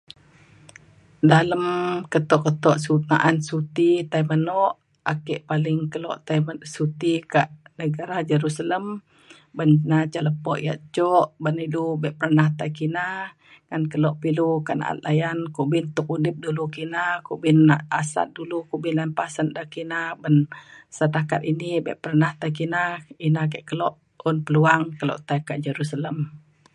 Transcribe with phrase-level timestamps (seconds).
[1.31, 1.63] Dalem
[2.11, 4.61] keto keto sut- na’an suti tai meno
[5.11, 6.39] ake paling kelo tai
[6.75, 7.49] suti kak
[7.81, 8.85] negara Jerusalem
[9.57, 13.05] ban na ca lepo yak jok ban ilu be pernah tai kina
[13.69, 17.59] ngan kelo pa ilu kak na’at layan kumbin tuk udip dulu kina kumbin
[17.99, 20.35] asat dulu kumbin paset ida kina ban
[20.97, 22.81] setakat ini be pernah tai kina
[23.27, 23.87] ina ke kelo
[24.29, 26.17] un peluang kelo tai kak Jerusalem.